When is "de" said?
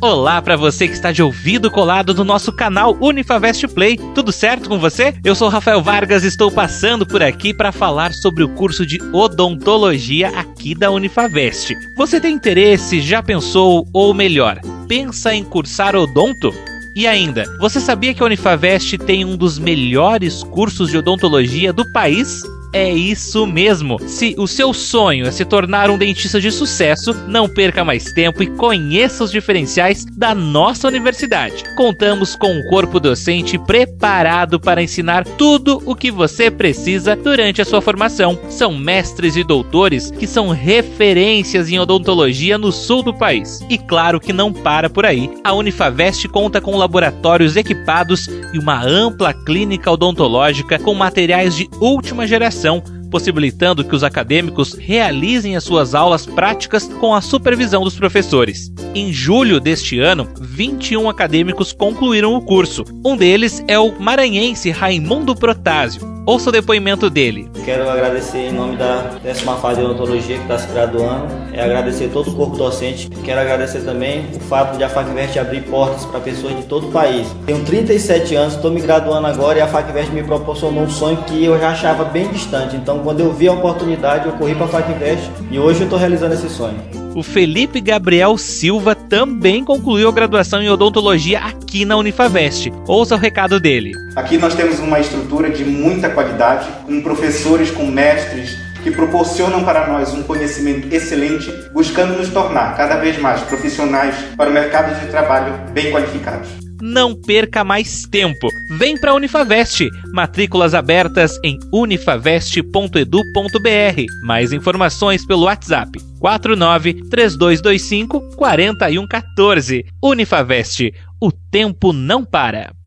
1.10-1.24, 8.86-9.02, 20.90-20.98, 26.40-26.48, 51.56-51.68, 69.80-69.86, 74.76-74.84, 76.54-76.64, 95.50-95.64, 104.98-105.10